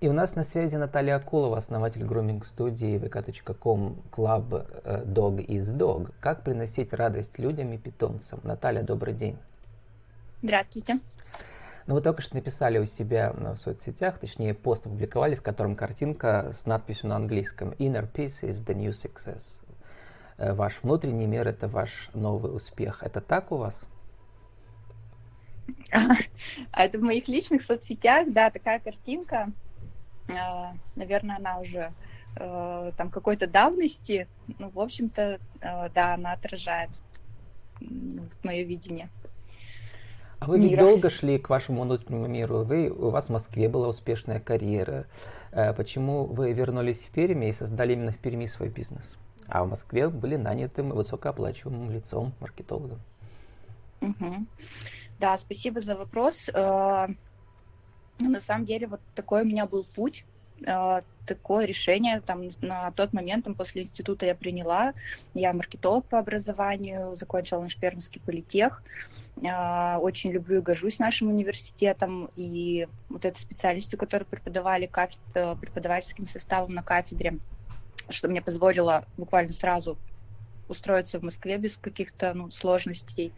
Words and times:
И 0.00 0.08
у 0.08 0.14
нас 0.14 0.34
на 0.34 0.44
связи 0.44 0.76
Наталья 0.76 1.16
Акулова, 1.16 1.58
основатель 1.58 2.04
груминг-студии 2.04 2.96
vk.com 2.98 3.98
Club 4.10 4.66
э, 4.82 5.04
Dog 5.04 5.44
is 5.46 5.76
Dog. 5.76 6.14
Как 6.20 6.42
приносить 6.42 6.94
радость 6.94 7.38
людям 7.38 7.70
и 7.74 7.76
питомцам? 7.76 8.40
Наталья, 8.42 8.82
добрый 8.82 9.12
день. 9.12 9.36
Здравствуйте. 10.42 11.00
Ну, 11.86 11.96
вы 11.96 12.00
только 12.00 12.22
что 12.22 12.36
написали 12.36 12.78
у 12.78 12.86
себя 12.86 13.34
в 13.34 13.56
соцсетях, 13.56 14.16
точнее, 14.16 14.54
пост 14.54 14.86
опубликовали, 14.86 15.34
в 15.34 15.42
котором 15.42 15.76
картинка 15.76 16.50
с 16.50 16.64
надписью 16.64 17.10
на 17.10 17.16
английском 17.16 17.72
«Inner 17.72 18.10
peace 18.10 18.40
is 18.42 18.64
the 18.64 18.74
new 18.74 18.92
success». 18.92 19.60
Э, 20.38 20.54
ваш 20.54 20.82
внутренний 20.82 21.26
мир– 21.26 21.46
это 21.48 21.68
ваш 21.68 22.08
новый 22.14 22.56
успех. 22.56 23.02
Это 23.02 23.20
так 23.20 23.52
у 23.52 23.58
вас? 23.58 23.86
А 26.72 26.84
это 26.84 26.98
в 26.98 27.02
моих 27.02 27.28
личных 27.28 27.60
соцсетях, 27.60 28.32
да, 28.32 28.50
такая 28.50 28.80
картинка. 28.80 29.52
А, 30.38 30.74
наверное, 30.96 31.36
она 31.36 31.58
уже 31.58 31.92
э, 32.36 32.92
там 32.96 33.10
какой-то 33.10 33.46
давности. 33.46 34.28
Ну, 34.58 34.70
в 34.70 34.80
общем-то, 34.80 35.38
э, 35.60 35.88
да, 35.90 36.14
она 36.14 36.32
отражает 36.32 36.90
мое 38.42 38.62
видение. 38.64 39.08
А 40.38 40.46
вы 40.46 40.58
ведь 40.58 40.78
долго 40.78 41.10
шли 41.10 41.38
к 41.38 41.50
вашему 41.50 41.82
внутреннему 41.82 42.26
миру. 42.26 42.64
Вы, 42.64 42.88
у 42.88 43.10
вас 43.10 43.26
в 43.26 43.30
Москве 43.30 43.68
была 43.68 43.88
успешная 43.88 44.40
карьера. 44.40 45.06
Э, 45.52 45.74
почему 45.74 46.24
вы 46.24 46.52
вернулись 46.52 47.00
в 47.00 47.10
Перми 47.10 47.46
и 47.46 47.52
создали 47.52 47.92
именно 47.92 48.12
в 48.12 48.18
Перми 48.18 48.46
свой 48.46 48.70
бизнес? 48.70 49.18
А 49.48 49.64
в 49.64 49.68
Москве 49.68 50.08
были 50.08 50.36
нанятым 50.36 50.90
высокооплачиваемым 50.90 51.90
лицом, 51.90 52.32
маркетологом. 52.40 53.00
Угу. 54.00 54.46
Да, 55.18 55.36
спасибо 55.36 55.80
за 55.80 55.96
вопрос. 55.96 56.48
На 58.28 58.40
самом 58.40 58.64
деле 58.64 58.86
вот 58.86 59.00
такой 59.14 59.42
у 59.42 59.44
меня 59.44 59.66
был 59.66 59.84
путь, 59.84 60.24
э, 60.66 61.00
такое 61.26 61.64
решение 61.64 62.20
там 62.20 62.42
на 62.60 62.90
тот 62.92 63.12
момент 63.12 63.44
там, 63.44 63.54
после 63.54 63.82
института 63.82 64.26
я 64.26 64.34
приняла. 64.34 64.94
Я 65.34 65.52
маркетолог 65.52 66.06
по 66.06 66.18
образованию, 66.18 67.16
закончила 67.16 67.60
наш 67.60 67.76
пермский 67.76 68.20
политех. 68.20 68.82
Э, 69.42 69.96
очень 69.96 70.32
люблю 70.32 70.58
и 70.58 70.62
горжусь 70.62 70.98
нашим 70.98 71.28
университетом 71.28 72.30
и 72.36 72.88
вот 73.08 73.24
этой 73.24 73.38
специальностью, 73.38 73.98
которую 73.98 74.26
преподавали 74.26 74.86
кафед... 74.86 75.18
Э, 75.34 75.56
преподавательским 75.56 76.26
составом 76.26 76.74
на 76.74 76.82
кафедре, 76.82 77.38
что 78.08 78.28
мне 78.28 78.42
позволило 78.42 79.04
буквально 79.16 79.52
сразу 79.52 79.96
устроиться 80.68 81.18
в 81.18 81.22
Москве 81.22 81.58
без 81.58 81.78
каких-то 81.78 82.32
ну, 82.34 82.50
сложностей. 82.50 83.32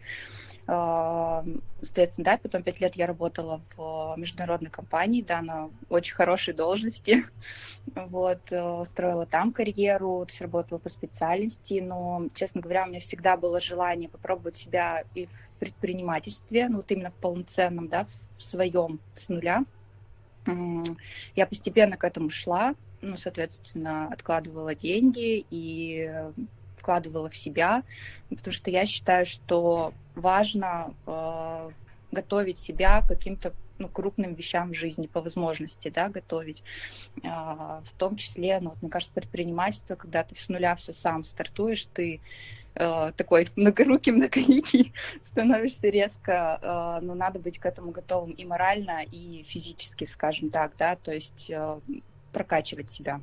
Соответственно, 0.65 2.25
да, 2.25 2.37
потом 2.37 2.63
пять 2.63 2.79
лет 2.79 2.95
я 2.95 3.05
работала 3.05 3.61
в 3.75 4.15
международной 4.15 4.69
компании, 4.69 5.21
да, 5.21 5.41
на 5.41 5.69
очень 5.89 6.15
хорошей 6.15 6.53
должности, 6.53 7.25
вот, 7.95 8.39
э, 8.49 8.83
строила 8.85 9.25
там 9.25 9.51
карьеру, 9.51 10.23
то 10.25 10.31
есть 10.31 10.39
работала 10.39 10.79
по 10.79 10.87
специальности, 10.87 11.81
но, 11.81 12.27
честно 12.33 12.61
говоря, 12.61 12.85
у 12.85 12.87
меня 12.87 13.01
всегда 13.01 13.35
было 13.35 13.59
желание 13.59 14.07
попробовать 14.07 14.55
себя 14.55 15.03
и 15.13 15.25
в 15.25 15.51
предпринимательстве, 15.59 16.69
ну, 16.69 16.77
вот 16.77 16.89
именно 16.91 17.11
в 17.11 17.15
полноценном, 17.15 17.89
да, 17.89 18.07
в 18.37 18.43
своем, 18.43 19.01
с 19.15 19.27
нуля. 19.27 19.65
Я 21.35 21.45
постепенно 21.45 21.97
к 21.97 22.05
этому 22.05 22.29
шла, 22.29 22.75
ну, 23.01 23.17
соответственно, 23.17 24.07
откладывала 24.07 24.75
деньги 24.75 25.45
и 25.49 26.09
вкладывала 26.77 27.29
в 27.29 27.35
себя, 27.37 27.83
потому 28.29 28.53
что 28.53 28.69
я 28.69 28.85
считаю, 28.85 29.25
что 29.25 29.93
важно 30.15 30.93
э, 31.05 31.69
готовить 32.11 32.57
себя 32.57 33.01
к 33.01 33.07
каким-то 33.07 33.53
ну, 33.79 33.89
крупным 33.89 34.33
вещам 34.35 34.71
в 34.71 34.75
жизни 34.75 35.07
по 35.07 35.21
возможности, 35.21 35.89
да, 35.89 36.09
готовить. 36.09 36.63
Э, 37.23 37.81
в 37.83 37.91
том 37.97 38.15
числе, 38.15 38.59
ну, 38.59 38.75
мне 38.81 38.89
кажется, 38.89 39.13
предпринимательство, 39.13 39.95
когда 39.95 40.23
ты 40.23 40.35
с 40.35 40.49
нуля 40.49 40.75
все 40.75 40.93
сам 40.93 41.23
стартуешь, 41.23 41.85
ты 41.93 42.21
э, 42.75 43.11
такой 43.15 43.49
многорукий, 43.55 44.11
многоликий 44.11 44.93
становишься 45.21 45.89
резко, 45.89 46.59
э, 46.61 47.05
но 47.05 47.15
надо 47.15 47.39
быть 47.39 47.59
к 47.59 47.65
этому 47.65 47.91
готовым 47.91 48.31
и 48.31 48.45
морально, 48.45 49.03
и 49.11 49.43
физически, 49.43 50.05
скажем 50.05 50.49
так, 50.49 50.73
да, 50.77 50.95
то 50.95 51.11
есть 51.11 51.49
э, 51.49 51.79
прокачивать 52.31 52.89
себя. 52.89 53.21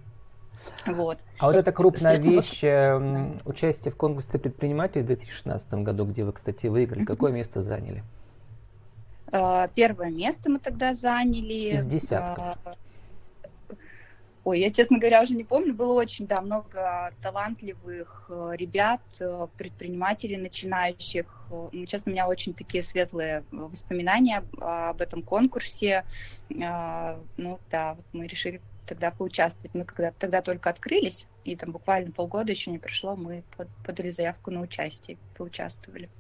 Вот. 0.87 1.19
А 1.39 1.47
вот 1.47 1.57
эта 1.57 1.73
крупная 1.73 2.19
вещь, 2.19 2.63
э, 2.65 3.33
участие 3.45 3.93
в 3.93 3.97
конкурсе 3.97 4.39
предпринимателей 4.39 5.03
в 5.03 5.07
2016 5.07 5.75
году, 5.75 6.05
где 6.05 6.25
вы, 6.25 6.33
кстати, 6.33 6.67
выиграли, 6.67 7.05
какое 7.05 7.33
место 7.33 7.61
заняли? 7.61 8.03
А, 9.33 9.69
первое 9.69 10.11
место 10.11 10.51
мы 10.51 10.59
тогда 10.59 10.95
заняли. 10.95 11.75
Из 11.75 11.87
десятка. 11.87 12.59
А, 12.65 12.75
ой, 14.45 14.61
я, 14.61 14.71
честно 14.71 14.99
говоря, 14.99 15.23
уже 15.23 15.35
не 15.35 15.45
помню. 15.45 15.73
Было 15.73 15.93
очень, 15.93 16.27
да, 16.27 16.41
много 16.41 17.13
талантливых 17.23 18.27
э, 18.29 18.53
ребят, 18.57 19.01
э, 19.21 19.47
предпринимателей 19.57 20.37
начинающих. 20.37 21.27
Ну, 21.51 21.87
честно, 21.87 22.11
у 22.11 22.13
меня 22.13 22.29
очень 22.29 22.55
такие 22.55 22.83
светлые 22.83 23.45
воспоминания 23.51 24.45
об 24.61 25.01
этом 25.01 25.23
конкурсе. 25.23 26.05
Ну, 26.49 27.59
да, 27.71 27.95
вот 27.95 28.05
мы 28.13 28.29
решили 28.29 28.61
тогда 28.91 29.13
поучаствовать. 29.13 29.73
Мы 29.73 29.85
когда 29.85 30.11
тогда 30.11 30.43
только 30.43 30.69
открылись, 30.69 31.29
и 31.45 31.55
там 31.55 31.71
буквально 31.71 32.11
полгода 32.11 32.51
еще 32.51 32.73
не 32.73 32.79
прошло, 32.79 33.15
мы 33.15 33.45
подали 33.85 34.11
заявку 34.11 34.51
на 34.51 34.61
участие, 34.61 35.17
поучаствовали. 35.37 36.11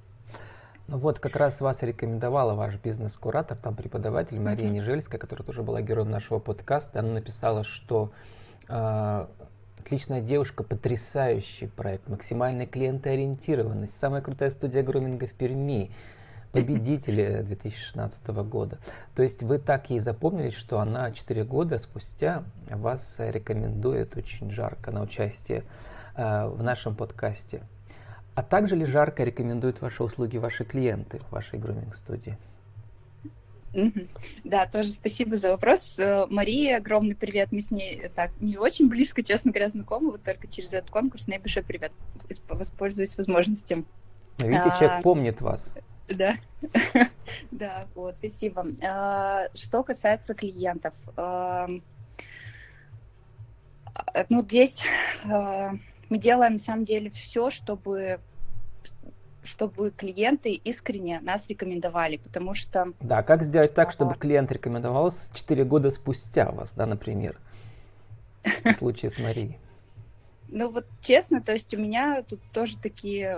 Ну 0.86 0.98
вот, 0.98 1.18
как 1.18 1.34
раз 1.34 1.60
вас 1.60 1.82
рекомендовала 1.82 2.54
ваш 2.54 2.76
бизнес-куратор, 2.76 3.56
там 3.56 3.74
преподаватель 3.74 4.38
Мария 4.38 4.68
uh-huh. 4.68 4.72
Нежельская, 4.72 5.18
которая 5.18 5.44
тоже 5.44 5.62
была 5.62 5.82
героем 5.82 6.10
нашего 6.10 6.38
подкаста. 6.38 7.00
Она 7.00 7.12
написала, 7.14 7.64
что 7.64 8.12
э, 8.68 9.26
отличная 9.78 10.20
девушка, 10.20 10.62
потрясающий 10.62 11.66
проект, 11.66 12.08
максимальная 12.08 12.66
клиентоориентированность, 12.66 13.96
самая 13.96 14.22
крутая 14.22 14.50
студия 14.50 14.84
груминга 14.84 15.26
в 15.26 15.32
Перми 15.32 15.90
победители 16.52 17.42
2016 17.42 18.26
года. 18.28 18.78
То 19.14 19.22
есть 19.22 19.42
вы 19.42 19.58
так 19.58 19.90
ей 19.90 20.00
запомнились, 20.00 20.54
что 20.54 20.80
она 20.80 21.10
4 21.10 21.44
года 21.44 21.78
спустя 21.78 22.44
вас 22.68 23.16
рекомендует 23.18 24.16
очень 24.16 24.50
жарко 24.50 24.90
на 24.90 25.02
участие 25.02 25.64
э, 26.16 26.46
в 26.48 26.62
нашем 26.62 26.94
подкасте. 26.94 27.62
А 28.34 28.42
также 28.42 28.76
ли 28.76 28.84
жарко 28.84 29.24
рекомендуют 29.24 29.80
ваши 29.80 30.02
услуги 30.02 30.38
ваши 30.38 30.64
клиенты 30.64 31.18
в 31.28 31.32
вашей 31.32 31.58
груминг-студии? 31.58 32.38
Да, 34.42 34.66
тоже 34.66 34.90
спасибо 34.90 35.36
за 35.36 35.50
вопрос. 35.50 35.96
Э, 35.98 36.26
Мария, 36.28 36.78
огромный 36.78 37.14
привет. 37.14 37.52
Мы 37.52 37.60
с 37.60 37.70
ней 37.70 38.10
так 38.14 38.32
не 38.40 38.56
очень 38.56 38.88
близко, 38.88 39.22
честно 39.22 39.52
говоря, 39.52 39.68
знакомы. 39.68 40.12
Вот 40.12 40.24
только 40.24 40.48
через 40.48 40.72
этот 40.72 40.90
конкурс. 40.90 41.28
Мне 41.28 41.38
большой 41.38 41.62
привет. 41.62 41.92
Воспользуюсь 42.48 43.16
возможностью. 43.16 43.84
Видите, 44.38 44.72
человек 44.78 44.98
а, 44.98 45.02
помнит 45.02 45.40
вас. 45.40 45.74
Да, 46.10 46.36
да, 47.50 47.86
вот, 47.94 48.16
спасибо. 48.18 48.66
А, 48.82 49.46
что 49.54 49.84
касается 49.84 50.34
клиентов, 50.34 50.94
а, 51.16 51.68
ну, 54.28 54.42
здесь 54.42 54.84
а, 55.24 55.72
мы 56.08 56.18
делаем, 56.18 56.54
на 56.54 56.58
самом 56.58 56.84
деле, 56.84 57.10
все, 57.10 57.50
чтобы 57.50 58.20
чтобы 59.42 59.90
клиенты 59.90 60.52
искренне 60.52 61.18
нас 61.20 61.48
рекомендовали, 61.48 62.18
потому 62.18 62.54
что... 62.54 62.92
Да, 63.00 63.22
как 63.22 63.42
сделать 63.42 63.72
так, 63.72 63.90
чтобы 63.90 64.14
клиент 64.14 64.52
рекомендовал 64.52 65.10
4 65.10 65.64
года 65.64 65.90
спустя 65.90 66.52
вас, 66.52 66.74
да, 66.74 66.84
например, 66.84 67.38
в 68.44 68.72
случае 68.74 69.10
с 69.10 69.18
Марией? 69.18 69.58
Ну 70.48 70.70
вот 70.70 70.86
честно, 71.00 71.40
то 71.40 71.52
есть 71.52 71.72
у 71.72 71.78
меня 71.78 72.22
тут 72.22 72.40
тоже 72.52 72.76
такие 72.76 73.34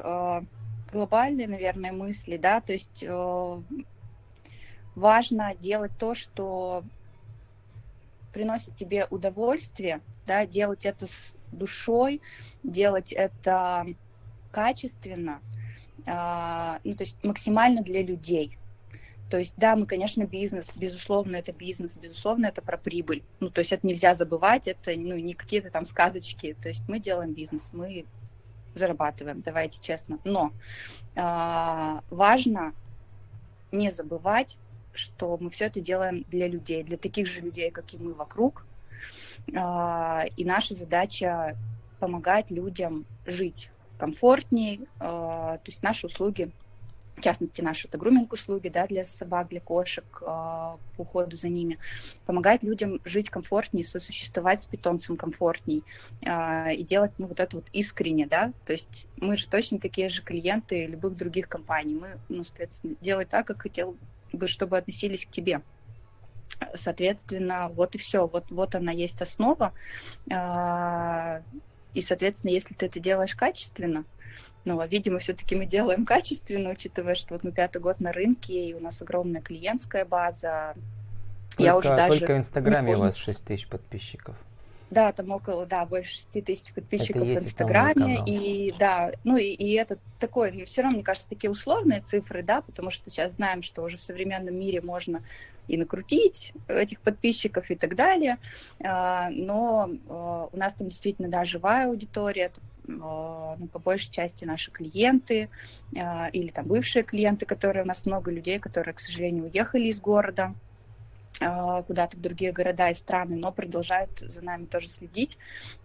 глобальные, 0.93 1.49
наверное, 1.49 1.93
мысли, 1.93 2.37
да, 2.37 2.61
то 2.61 2.73
есть 2.73 3.03
э, 3.03 3.63
важно 4.95 5.55
делать 5.59 5.93
то, 5.99 6.15
что 6.15 6.85
приносит 8.33 8.77
тебе 8.77 9.07
удовольствие, 9.11 10.01
да, 10.27 10.47
делать 10.47 10.87
это 10.87 11.07
с 11.07 11.37
душой, 11.51 12.21
делать 12.63 13.13
это 13.13 13.87
качественно, 14.51 15.41
э, 16.07 16.79
ну, 16.85 16.95
то 16.95 17.05
есть 17.05 17.17
максимально 17.25 17.83
для 17.83 18.03
людей. 18.03 18.59
То 19.31 19.39
есть, 19.39 19.55
да, 19.57 19.77
мы, 19.77 19.87
конечно, 19.87 20.25
бизнес, 20.25 20.73
безусловно, 20.77 21.37
это 21.37 21.53
бизнес, 21.53 21.97
безусловно, 21.97 22.47
это 22.47 22.61
про 22.61 22.77
прибыль. 22.77 23.23
Ну, 23.41 23.49
то 23.49 23.61
есть 23.61 23.73
это 23.73 23.87
нельзя 23.87 24.15
забывать, 24.15 24.69
это 24.69 24.91
ну, 24.95 25.17
не 25.17 25.33
какие-то 25.33 25.71
там 25.71 25.87
сказочки. 25.87 26.55
То 26.61 26.69
есть 26.69 26.83
мы 26.87 26.99
делаем 26.99 27.33
бизнес, 27.33 27.73
мы 27.73 28.05
зарабатываем, 28.75 29.43
давайте 29.43 29.81
честно. 29.81 30.19
Но 30.25 30.53
э, 31.15 32.01
важно 32.11 32.75
не 33.71 33.91
забывать, 33.91 34.59
что 34.93 35.39
мы 35.39 35.51
все 35.51 35.67
это 35.67 35.81
делаем 35.81 36.25
для 36.29 36.49
людей, 36.49 36.83
для 36.83 36.97
таких 36.97 37.27
же 37.27 37.41
людей, 37.41 37.71
как 37.71 37.93
и 37.95 37.99
мы 37.99 38.15
вокруг. 38.15 38.67
Э, 39.49 40.27
и 40.37 40.45
наша 40.45 40.75
задача 40.75 41.57
помогать 41.99 42.51
людям 42.51 43.07
жить 43.27 43.71
комфортнее. 43.99 44.81
Э, 45.01 45.59
то 45.59 45.63
есть 45.67 45.83
наши 45.83 46.07
услуги 46.07 46.51
в 47.17 47.21
частности, 47.21 47.61
наши 47.61 47.89
это 47.89 47.99
груминг-услуги 47.99 48.69
да, 48.69 48.87
для 48.87 49.05
собак, 49.05 49.49
для 49.49 49.61
кошек, 49.61 50.05
э, 50.21 50.25
по 50.25 50.79
уходу 50.97 51.37
за 51.37 51.49
ними, 51.49 51.79
помогать 52.27 52.63
людям 52.63 53.01
жить 53.05 53.31
комфортнее, 53.31 53.85
сосуществовать 53.85 54.63
с 54.63 54.67
питомцем 54.67 55.17
комфортней 55.17 55.85
э, 56.23 56.75
и 56.75 56.83
делать 56.83 57.13
ну, 57.19 57.27
вот 57.27 57.41
это 57.41 57.57
вот 57.57 57.69
искренне, 57.73 58.27
да, 58.27 58.53
то 58.65 58.73
есть 58.73 59.07
мы 59.17 59.37
же 59.37 59.49
точно 59.49 59.79
такие 59.79 60.09
же 60.09 60.23
клиенты 60.23 60.87
любых 60.87 61.17
других 61.17 61.49
компаний, 61.49 61.95
мы, 61.95 62.19
ну, 62.29 62.45
соответственно, 62.45 62.97
делать 63.01 63.29
так, 63.29 63.47
как 63.47 63.63
хотел 63.63 63.97
бы, 64.33 64.49
чтобы 64.49 64.79
относились 64.79 65.27
к 65.27 65.31
тебе. 65.31 65.63
Соответственно, 66.75 67.69
вот 67.71 67.95
и 67.95 67.99
все, 67.99 68.27
вот, 68.27 68.51
вот 68.51 68.75
она 68.75 68.93
есть 68.93 69.21
основа, 69.21 69.75
э, 70.31 71.43
и, 71.95 72.01
соответственно, 72.01 72.53
если 72.53 72.75
ты 72.75 72.87
это 72.87 73.01
делаешь 73.01 73.35
качественно, 73.35 74.05
но, 74.65 74.85
видимо, 74.85 75.19
все-таки 75.19 75.55
мы 75.57 75.67
делаем 75.67 76.05
качественно, 76.05 76.71
учитывая, 76.71 77.15
что 77.15 77.35
вот 77.35 77.45
мы 77.45 77.53
пятый 77.53 77.81
год 77.81 78.01
на 78.01 78.13
рынке, 78.13 78.69
и 78.69 78.75
у 78.75 78.81
нас 78.81 79.03
огромная 79.03 79.41
клиентская 79.41 80.05
база. 80.05 80.75
Только, 81.57 81.63
Я 81.63 81.77
уже 81.77 81.89
даже 81.91 82.19
только 82.19 82.35
в 82.35 82.39
Инстаграме 82.39 82.95
у 82.97 83.01
вас 83.01 83.17
6 83.17 83.45
тысяч 83.45 83.67
подписчиков. 83.67 84.37
Да, 84.91 85.11
там 85.13 85.31
около, 85.31 85.65
да, 85.65 85.87
больше 85.87 86.13
6 86.13 86.45
тысяч 86.45 86.73
подписчиков 86.73 87.23
в 87.23 87.33
Инстаграме. 87.33 88.23
И 88.27 88.75
да, 88.79 89.13
ну 89.25 89.37
и, 89.37 89.47
и 89.47 89.73
это 89.73 89.99
такое, 90.21 90.53
ну, 90.53 90.65
все 90.67 90.83
равно, 90.83 90.97
мне 90.97 91.05
кажется, 91.05 91.29
такие 91.29 91.51
условные 91.51 92.01
цифры, 92.01 92.43
да, 92.43 92.61
потому 92.61 92.91
что 92.91 93.09
сейчас 93.09 93.35
знаем, 93.35 93.63
что 93.63 93.83
уже 93.83 93.97
в 93.97 94.03
современном 94.03 94.55
мире 94.55 94.83
можно 94.83 95.23
и 95.67 95.79
накрутить 95.79 96.53
этих 96.69 97.01
подписчиков 97.01 97.71
и 97.71 97.75
так 97.75 97.97
далее. 97.97 98.37
А, 98.85 99.31
но 99.31 99.91
а, 100.09 100.49
у 100.53 100.57
нас 100.57 100.75
там 100.75 100.89
действительно, 100.89 101.29
да, 101.29 101.45
живая 101.47 101.89
аудитория, 101.89 102.51
ну, 102.87 103.69
по 103.73 103.79
большей 103.79 104.11
части 104.11 104.45
наши 104.45 104.71
клиенты 104.71 105.49
а, 105.97 106.29
или 106.33 106.49
там 106.49 106.67
бывшие 106.67 107.03
клиенты, 107.03 107.47
которые 107.47 107.85
у 107.85 107.87
нас 107.87 108.07
много 108.07 108.31
людей, 108.31 108.59
которые, 108.59 108.95
к 108.95 109.01
сожалению, 109.01 109.45
уехали 109.45 109.85
из 109.85 110.01
города 110.01 110.55
а, 111.41 111.83
куда-то 111.83 112.17
в 112.17 112.21
другие 112.21 112.53
города 112.53 112.91
и 112.91 112.95
страны, 112.95 113.37
но 113.37 113.53
продолжают 113.53 114.19
за 114.19 114.45
нами 114.45 114.67
тоже 114.67 114.89
следить, 114.89 115.39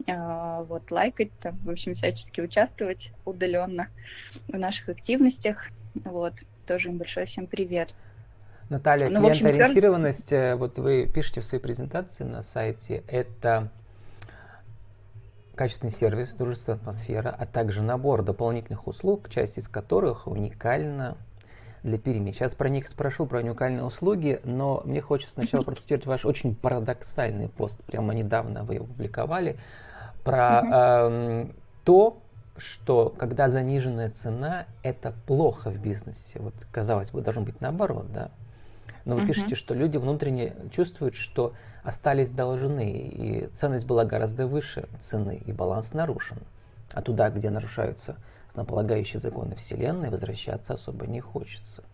вот, 0.05 0.91
лайкать, 0.91 1.31
там, 1.39 1.57
в 1.63 1.69
общем, 1.69 1.93
всячески 1.93 2.41
участвовать 2.41 3.11
удаленно 3.25 3.87
в 4.47 4.57
наших 4.57 4.89
активностях, 4.89 5.69
вот, 6.03 6.33
тоже 6.67 6.89
им 6.89 6.97
большой 6.97 7.25
всем 7.25 7.47
привет. 7.47 7.95
Наталья, 8.69 9.09
ну, 9.09 9.21
клиентоориентированность, 9.21 10.33
общем, 10.33 10.37
э, 10.37 10.55
вот 10.55 10.77
вы 10.77 11.07
пишете 11.07 11.39
в 11.39 11.45
своей 11.45 11.63
презентации 11.63 12.25
на 12.25 12.41
сайте, 12.41 13.03
это 13.07 13.71
качественный 15.57 15.91
сервис, 15.91 16.33
дружественная 16.35 16.79
атмосфера, 16.79 17.35
а 17.37 17.45
также 17.45 17.81
набор 17.81 18.23
дополнительных 18.23 18.87
услуг, 18.87 19.27
часть 19.29 19.57
из 19.57 19.67
которых 19.67 20.27
уникальна 20.27 21.17
для 21.83 21.97
Перми. 21.97 22.31
Сейчас 22.31 22.55
про 22.55 22.69
них 22.69 22.87
спрошу, 22.87 23.25
про 23.25 23.39
уникальные 23.39 23.83
услуги, 23.83 24.39
но 24.43 24.81
мне 24.85 25.01
хочется 25.01 25.33
сначала 25.33 25.63
процитировать 25.63 26.05
ваш 26.05 26.25
очень 26.25 26.55
парадоксальный 26.55 27.49
пост, 27.49 27.83
прямо 27.83 28.13
недавно 28.13 28.63
вы 28.63 28.75
его 28.75 28.85
публиковали, 28.85 29.57
про 30.23 30.61
э, 30.63 31.47
то, 31.83 32.21
что 32.57 33.13
когда 33.17 33.49
заниженная 33.49 34.09
цена, 34.09 34.65
это 34.83 35.13
плохо 35.25 35.69
в 35.71 35.79
бизнесе. 35.79 36.39
Вот, 36.39 36.53
казалось 36.71 37.11
бы, 37.11 37.21
должно 37.21 37.43
быть 37.43 37.61
наоборот, 37.61 38.11
да. 38.11 38.31
Но 39.07 39.15
вы 39.15 39.21
uh-huh. 39.21 39.27
пишете, 39.27 39.55
что 39.55 39.73
люди 39.73 39.95
внутренне 39.95 40.53
чувствуют, 40.69 41.15
что 41.15 41.53
остались 41.81 42.29
должны, 42.29 42.91
и 42.91 43.45
ценность 43.53 43.85
была 43.85 44.03
гораздо 44.03 44.47
выше 44.47 44.89
цены, 44.99 45.41
и 45.45 45.53
баланс 45.53 45.93
нарушен. 45.93 46.39
А 46.91 47.01
туда, 47.01 47.29
где 47.29 47.49
нарушаются 47.49 48.17
основополагающие 48.49 49.21
законы 49.21 49.55
Вселенной, 49.55 50.09
возвращаться 50.09 50.73
особо 50.73 51.07
не 51.07 51.21
хочется. 51.21 51.85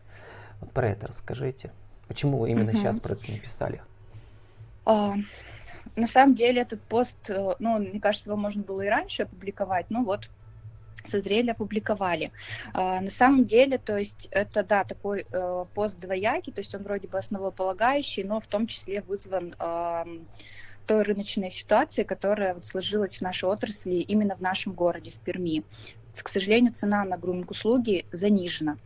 Вот 0.59 0.71
про 0.71 0.89
это 0.89 1.05
расскажите. 1.05 1.71
Почему 2.07 2.39
вы 2.39 2.49
именно 2.49 2.71
uh-huh. 2.71 2.79
сейчас 2.79 2.99
про 2.99 3.13
это 3.13 3.31
написали? 3.31 3.83
Uh, 4.83 5.23
на 5.95 6.07
самом 6.07 6.33
деле 6.33 6.63
этот 6.63 6.81
пост, 6.81 7.29
э, 7.29 7.55
ну, 7.59 7.77
мне 7.77 7.99
кажется, 7.99 8.31
его 8.31 8.37
можно 8.37 8.63
было 8.63 8.81
и 8.81 8.87
раньше 8.87 9.23
опубликовать, 9.23 9.91
но 9.91 10.03
вот 10.03 10.31
созрели, 11.05 11.51
опубликовали. 11.51 12.31
А, 12.73 13.01
на 13.01 13.09
самом 13.09 13.45
деле, 13.45 13.77
то 13.77 13.97
есть 13.97 14.27
это, 14.31 14.63
да, 14.63 14.83
такой 14.83 15.25
э, 15.31 15.65
пост 15.73 15.99
двоякий, 15.99 16.53
то 16.53 16.59
есть 16.59 16.73
он 16.75 16.83
вроде 16.83 17.07
бы 17.07 17.17
основополагающий, 17.17 18.23
но 18.23 18.39
в 18.39 18.47
том 18.47 18.67
числе 18.67 19.01
вызван 19.01 19.55
той 20.85 21.03
рыночной 21.03 21.49
ситуацией, 21.49 22.05
которая 22.05 22.55
вот 22.55 22.65
сложилась 22.65 23.17
в 23.17 23.21
нашей 23.21 23.45
отрасли 23.45 23.95
именно 23.95 24.35
в 24.35 24.41
нашем 24.41 24.73
городе, 24.73 25.11
в 25.11 25.15
Перми. 25.15 25.63
К 26.13 26.29
сожалению, 26.29 26.73
цена 26.73 27.03
на 27.05 27.17
груминг-услуги 27.17 28.05
занижена. 28.11 28.77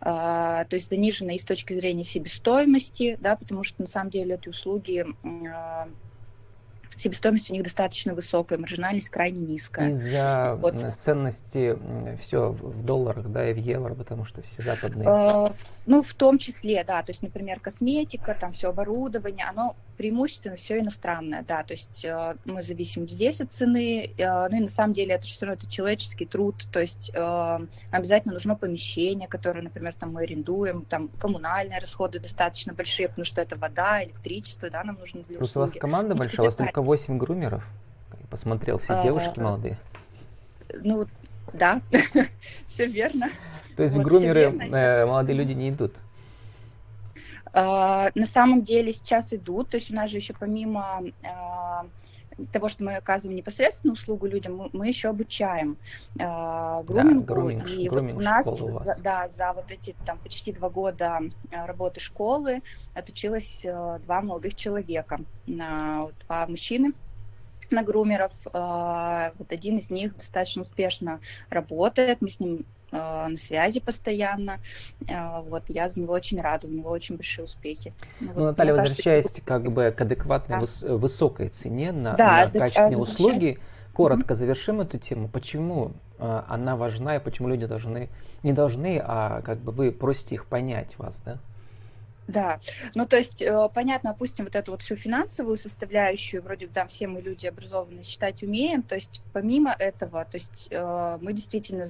Uh, 0.00 0.66
то 0.66 0.76
есть 0.76 0.90
занижена 0.90 1.32
и 1.32 1.38
с 1.38 1.44
точки 1.44 1.72
зрения 1.72 2.04
себестоимости, 2.04 3.16
да, 3.20 3.34
потому 3.34 3.64
что 3.64 3.80
на 3.80 3.88
самом 3.88 4.10
деле 4.10 4.34
эти 4.34 4.48
услуги 4.48 5.06
uh, 5.22 5.90
себестоимость 6.96 7.50
у 7.50 7.54
них 7.54 7.62
достаточно 7.62 8.14
высокая, 8.14 8.58
маржинальность 8.58 9.08
крайне 9.08 9.40
низкая. 9.40 9.90
Из-за 9.90 10.56
вот. 10.60 10.74
ценности 10.92 11.76
все 12.20 12.50
в 12.50 12.84
долларах, 12.84 13.28
да, 13.28 13.50
и 13.50 13.52
в 13.52 13.58
евро, 13.58 13.94
потому 13.94 14.24
что 14.24 14.42
все 14.42 14.62
западные. 14.62 15.08
Э, 15.08 15.52
ну, 15.86 16.02
в 16.02 16.14
том 16.14 16.38
числе, 16.38 16.84
да, 16.84 17.02
то 17.02 17.10
есть, 17.10 17.22
например, 17.22 17.60
косметика, 17.60 18.36
там 18.38 18.52
все 18.52 18.70
оборудование, 18.70 19.46
оно 19.48 19.76
преимущественно 19.96 20.56
все 20.56 20.78
иностранное, 20.78 21.44
да, 21.46 21.62
то 21.62 21.72
есть 21.72 22.04
э, 22.04 22.36
мы 22.44 22.62
зависим 22.62 23.08
здесь 23.08 23.40
от 23.40 23.52
цены, 23.52 24.10
э, 24.16 24.48
ну 24.48 24.56
и 24.56 24.60
на 24.60 24.68
самом 24.68 24.92
деле 24.92 25.14
это 25.14 25.24
все 25.24 25.46
равно 25.46 25.58
это 25.60 25.70
человеческий 25.70 26.26
труд, 26.26 26.66
то 26.72 26.80
есть 26.80 27.10
э, 27.14 27.58
обязательно 27.90 28.34
нужно 28.34 28.56
помещение, 28.56 29.28
которое, 29.28 29.62
например, 29.62 29.94
там 29.98 30.12
мы 30.12 30.22
арендуем, 30.22 30.84
там 30.84 31.08
коммунальные 31.18 31.78
расходы 31.78 32.18
достаточно 32.18 32.72
большие, 32.72 33.08
потому 33.08 33.24
что 33.24 33.40
это 33.40 33.56
вода, 33.56 34.02
электричество, 34.04 34.68
да, 34.70 34.84
нам 34.84 34.96
нужно 34.98 35.22
для 35.22 35.38
Просто 35.38 35.60
услуги. 35.60 35.70
у 35.70 35.74
вас 35.74 35.80
команда 35.80 36.14
большая, 36.14 36.42
у 36.42 36.44
вас 36.46 36.56
только 36.56 36.82
8 36.82 37.18
грумеров, 37.18 37.64
посмотрел, 38.30 38.78
все 38.78 39.00
девушки 39.02 39.38
молодые. 39.38 39.78
Ну, 40.82 41.06
да, 41.52 41.80
все 42.66 42.86
верно. 42.86 43.30
То 43.76 43.82
есть 43.82 43.94
вот, 43.94 44.04
грумеры, 44.04 44.50
верно, 44.50 45.06
молодые 45.06 45.36
люди 45.36 45.52
не 45.52 45.70
идут? 45.70 45.94
А, 47.56 48.10
на 48.16 48.26
самом 48.26 48.62
деле 48.62 48.92
сейчас 48.92 49.32
идут, 49.32 49.70
то 49.70 49.76
есть 49.76 49.88
у 49.90 49.94
нас 49.94 50.10
же 50.10 50.16
еще 50.16 50.34
помимо 50.34 51.04
а, 51.24 51.86
того, 52.52 52.68
что 52.68 52.82
мы 52.82 52.96
оказываем 52.96 53.36
непосредственно 53.36 53.92
услугу 53.92 54.26
людям, 54.26 54.56
мы, 54.56 54.70
мы 54.72 54.88
еще 54.88 55.10
обучаем 55.10 55.76
э, 56.18 56.82
грумингу. 56.82 57.20
Да, 57.20 57.34
груминг, 57.34 57.70
и 57.70 57.88
груминг 57.88 58.14
вот 58.16 58.22
у 58.22 58.24
нас, 58.24 58.60
у 58.60 58.70
за, 58.72 58.96
да, 59.00 59.28
за 59.28 59.52
вот 59.52 59.70
эти 59.70 59.94
там 60.04 60.18
почти 60.18 60.52
два 60.52 60.68
года 60.68 61.20
работы 61.52 62.00
школы 62.00 62.62
отучилось 62.92 63.64
э, 63.64 64.00
два 64.04 64.20
молодых 64.20 64.56
человека, 64.56 65.20
э, 65.46 65.52
два 65.52 66.46
мужчины 66.48 66.92
на 67.70 67.84
грумеров. 67.84 68.32
Э, 68.52 69.30
вот 69.38 69.52
один 69.52 69.76
из 69.76 69.90
них 69.90 70.16
достаточно 70.16 70.62
успешно 70.62 71.20
работает, 71.50 72.20
мы 72.20 72.30
с 72.30 72.40
ним 72.40 72.66
на 72.94 73.36
связи 73.36 73.80
постоянно. 73.80 74.60
Э, 75.08 75.40
вот, 75.42 75.64
я 75.68 75.88
за 75.88 76.00
него 76.00 76.12
очень 76.12 76.40
рада, 76.40 76.66
у 76.66 76.70
него 76.70 76.90
очень 76.90 77.16
большие 77.16 77.44
успехи. 77.44 77.92
Ну, 78.20 78.32
вот, 78.32 78.44
Наталья, 78.50 78.74
возвращаясь 78.74 79.24
кажется, 79.24 79.42
как 79.42 79.72
бы 79.72 79.90
к 79.96 80.00
адекватной, 80.00 80.60
да. 80.60 80.64
выс- 80.64 80.96
высокой 80.96 81.48
цене 81.48 81.92
на, 81.92 82.14
да, 82.14 82.50
на 82.52 82.60
качественные 82.60 82.98
услуги, 82.98 83.58
коротко 83.92 84.34
mm-hmm. 84.34 84.36
завершим 84.36 84.80
эту 84.80 84.98
тему. 84.98 85.28
Почему 85.28 85.92
э, 86.18 86.42
она 86.48 86.76
важна 86.76 87.16
и 87.16 87.18
почему 87.18 87.48
люди 87.48 87.66
должны, 87.66 88.08
не 88.42 88.52
должны, 88.52 89.02
а 89.04 89.42
как 89.42 89.58
бы 89.58 89.72
вы 89.72 89.90
просите 89.92 90.36
их 90.36 90.46
понять 90.46 90.96
вас, 90.98 91.20
да? 91.24 91.38
Да, 92.26 92.58
ну 92.94 93.04
то 93.04 93.18
есть 93.18 93.44
понятно, 93.74 94.12
опустим 94.12 94.46
вот 94.46 94.56
эту 94.56 94.70
вот 94.70 94.80
всю 94.80 94.96
финансовую 94.96 95.58
составляющую, 95.58 96.40
вроде 96.42 96.68
да, 96.68 96.86
все 96.86 97.06
мы 97.06 97.20
люди 97.20 97.46
образованные, 97.46 98.02
считать 98.02 98.42
умеем, 98.42 98.82
то 98.82 98.94
есть 98.94 99.20
помимо 99.34 99.76
этого, 99.78 100.24
то 100.24 100.36
есть 100.38 100.70
мы 100.72 101.34
действительно 101.34 101.84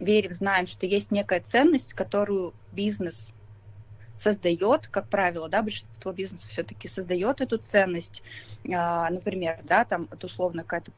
верим, 0.00 0.32
знаем, 0.32 0.66
что 0.66 0.86
есть 0.86 1.10
некая 1.10 1.40
ценность, 1.40 1.94
которую 1.94 2.54
бизнес 2.72 3.32
создает, 4.16 4.88
как 4.88 5.08
правило, 5.08 5.48
да, 5.48 5.62
большинство 5.62 6.12
бизнесов 6.12 6.50
все-таки 6.50 6.88
создает 6.88 7.40
эту 7.40 7.56
ценность, 7.58 8.22
а, 8.70 9.08
например, 9.08 9.60
да, 9.64 9.84
там 9.84 10.08
это 10.10 10.26
условно 10.26 10.64
какое-то 10.64 10.92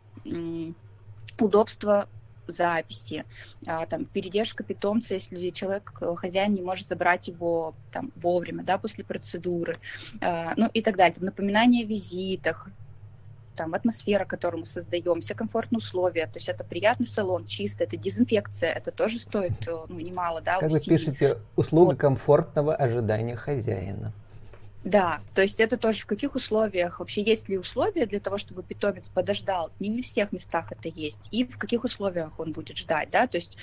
удобство 1.38 2.08
записи, 2.48 3.24
а, 3.66 3.86
там, 3.86 4.06
передержка 4.06 4.64
питомца, 4.64 5.14
если 5.14 5.50
человек, 5.50 5.92
хозяин 6.16 6.54
не 6.54 6.62
может 6.62 6.88
забрать 6.88 7.28
его 7.28 7.74
там, 7.92 8.12
вовремя, 8.16 8.64
да, 8.64 8.78
после 8.78 9.04
процедуры, 9.04 9.76
а, 10.20 10.54
ну 10.56 10.68
и 10.72 10.82
так 10.82 10.96
далее, 10.96 11.14
там, 11.14 11.26
напоминание 11.26 11.84
о 11.84 11.88
визитах, 11.88 12.68
там 13.54 13.74
атмосфера, 13.74 14.24
которую 14.24 14.60
мы 14.60 14.66
создаем, 14.66 15.20
все 15.20 15.34
комфортные 15.34 15.78
условия, 15.78 16.26
то 16.26 16.36
есть 16.36 16.48
это 16.48 16.64
приятный 16.64 17.06
салон, 17.06 17.46
чисто, 17.46 17.84
это 17.84 17.96
дезинфекция, 17.96 18.72
это 18.72 18.90
тоже 18.90 19.18
стоит 19.18 19.66
э, 19.68 19.76
ну, 19.88 20.00
немало, 20.00 20.40
да, 20.40 20.58
Как 20.58 20.70
усилий. 20.70 20.96
вы 20.96 20.98
пишете, 20.98 21.38
услуга 21.56 21.90
вот. 21.90 21.98
комфортного 21.98 22.74
ожидания 22.74 23.36
хозяина. 23.36 24.12
Да, 24.84 25.20
то 25.34 25.42
есть 25.42 25.60
это 25.60 25.76
тоже 25.76 26.00
в 26.00 26.06
каких 26.06 26.34
условиях, 26.34 26.98
вообще 26.98 27.22
есть 27.22 27.48
ли 27.48 27.56
условия 27.56 28.04
для 28.06 28.18
того, 28.18 28.36
чтобы 28.36 28.62
питомец 28.64 29.08
подождал, 29.08 29.70
не 29.78 29.90
во 29.94 30.02
всех 30.02 30.32
местах 30.32 30.72
это 30.72 30.88
есть, 30.88 31.22
и 31.30 31.44
в 31.44 31.56
каких 31.56 31.84
условиях 31.84 32.38
он 32.38 32.52
будет 32.52 32.76
ждать, 32.76 33.08
да, 33.10 33.28
то 33.28 33.36
есть 33.36 33.56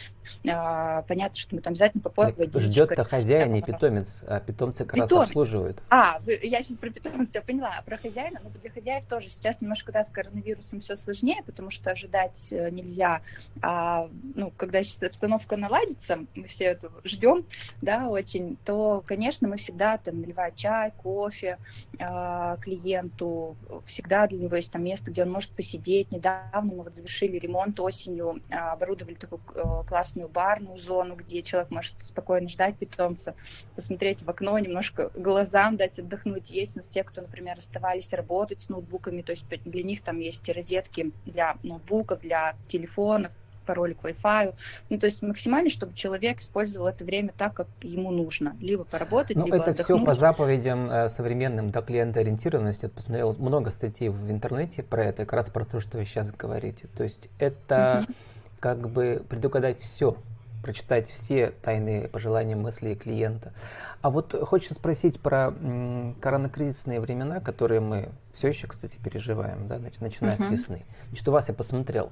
э, 0.46 1.04
понятно, 1.08 1.36
что 1.36 1.56
мы 1.56 1.62
там 1.62 1.72
обязательно 1.72 2.02
попоем 2.02 2.36
Ждет-то 2.60 3.04
хозяин, 3.04 3.52
не 3.52 3.62
питомец, 3.62 4.24
а 4.28 4.40
питомцы 4.40 4.86
как 4.86 4.94
питомец. 4.94 5.12
раз 5.12 5.28
обслуживают. 5.28 5.84
А, 5.90 6.20
вы, 6.20 6.40
я 6.42 6.64
сейчас 6.64 6.78
про 6.78 6.90
питомца 6.90 7.30
все 7.30 7.42
поняла, 7.46 7.76
а 7.78 7.82
про 7.82 7.98
хозяина, 7.98 8.40
но 8.42 8.50
для 8.50 8.70
хозяев 8.70 9.06
тоже 9.06 9.30
сейчас 9.30 9.60
немножко, 9.60 9.92
да, 9.92 10.04
с 10.04 10.10
коронавирусом 10.10 10.80
все 10.80 10.96
сложнее, 10.96 11.44
потому 11.46 11.70
что 11.70 11.92
ожидать 11.92 12.54
э, 12.54 12.70
нельзя, 12.70 13.22
а, 13.62 14.10
ну, 14.36 14.54
когда 14.56 14.84
сейчас 14.84 15.04
обстановка 15.04 15.58
наладится, 15.58 16.20
мы 16.36 16.48
все 16.48 16.66
это 16.66 16.92
ждем, 17.04 17.46
да, 17.82 18.08
очень, 18.08 18.58
то, 18.64 19.04
конечно, 19.06 19.50
мы 19.50 19.58
всегда 19.58 19.98
там 19.98 20.22
наливаем 20.22 20.56
чай, 20.56 20.94
кофе, 21.10 21.58
э, 21.98 22.58
клиенту, 22.62 23.58
всегда 23.86 24.28
для 24.28 24.38
него 24.38 24.56
есть 24.56 24.72
там 24.72 24.84
место, 24.84 25.10
где 25.10 25.24
он 25.24 25.32
может 25.32 25.52
посидеть. 25.52 26.12
Недавно 26.12 26.74
мы 26.74 26.84
вот 26.84 26.96
завершили 26.96 27.40
ремонт 27.40 27.80
осенью, 27.80 28.42
э, 28.50 28.56
оборудовали 28.56 29.16
такую 29.16 29.42
э, 29.56 29.88
классную 29.88 30.30
барную 30.30 30.78
зону, 30.78 31.16
где 31.16 31.42
человек 31.42 31.72
может 31.72 31.96
спокойно 32.00 32.48
ждать 32.48 32.78
питомца, 32.78 33.34
посмотреть 33.76 34.22
в 34.22 34.30
окно, 34.30 34.60
немножко 34.60 35.10
глазам 35.16 35.78
дать 35.78 35.98
отдохнуть. 36.00 36.52
Есть 36.52 36.76
у 36.76 36.80
нас 36.80 36.88
те, 36.88 37.04
кто, 37.04 37.22
например, 37.22 37.58
оставались 37.58 38.14
работать 38.14 38.62
с 38.62 38.70
ноутбуками, 38.70 39.24
то 39.24 39.32
есть 39.32 39.46
для 39.66 39.84
них 39.84 40.02
там 40.02 40.20
есть 40.20 40.48
розетки 40.48 41.12
для 41.26 41.58
ноутбуков, 41.64 42.20
для 42.22 42.56
телефонов, 42.68 43.32
пароли 43.70 43.94
к 43.94 44.04
Wi-Fi. 44.04 44.56
Ну, 44.90 44.98
то 44.98 45.06
есть 45.06 45.22
максимально, 45.22 45.70
чтобы 45.70 45.94
человек 45.94 46.40
использовал 46.40 46.88
это 46.88 47.06
время 47.06 47.32
так, 47.38 47.54
как 47.54 47.68
ему 47.84 48.10
нужно. 48.10 48.58
Либо 48.60 48.84
поработать, 48.84 49.38
ну, 49.38 49.46
либо 49.46 49.58
это 49.58 49.72
отдохнуть. 49.72 50.00
все 50.00 50.06
по 50.06 50.14
заповедям 50.16 50.90
э, 50.90 51.10
современным 51.10 51.70
да, 51.70 51.84
клиентоориентированности. 51.84 52.86
Я 52.86 52.90
посмотрел 52.90 53.36
много 53.38 53.70
статей 53.70 54.10
в 54.10 54.32
интернете 54.32 54.82
про 54.82 55.06
это, 55.06 55.26
как 55.26 55.34
раз 55.34 55.50
про 55.52 55.66
то, 55.66 55.80
что 55.80 56.00
вы 56.00 56.06
сейчас 56.06 56.32
говорите. 56.32 56.88
То 56.98 57.04
есть 57.04 57.30
это 57.38 58.04
mm-hmm. 58.08 58.16
как 58.60 58.90
бы 58.90 59.24
предугадать 59.30 59.80
все, 59.80 60.18
прочитать 60.64 61.12
все 61.12 61.52
тайные 61.62 62.08
пожелания, 62.08 62.56
мысли 62.56 62.96
клиента. 62.96 63.54
А 64.02 64.10
вот 64.10 64.34
хочется 64.48 64.74
спросить 64.74 65.20
про 65.20 65.54
м, 65.62 66.16
коронакризисные 66.22 67.00
времена, 67.00 67.40
которые 67.40 67.82
мы 67.82 68.10
все 68.34 68.48
еще, 68.48 68.66
кстати, 68.66 68.98
переживаем, 68.98 69.68
да, 69.68 69.78
начиная 70.00 70.38
uh-huh. 70.38 70.48
с 70.48 70.52
весны. 70.52 70.86
Значит, 71.10 71.28
у 71.28 71.32
вас 71.32 71.50
я 71.50 71.54
посмотрел, 71.54 72.10